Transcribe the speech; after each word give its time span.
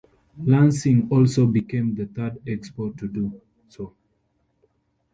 Lansing 0.43 1.09
also 1.11 1.45
became 1.45 1.93
the 1.93 2.07
third 2.07 2.43
Expo 2.47 2.97
to 2.97 3.07
do 3.07 3.39
so. 3.67 3.93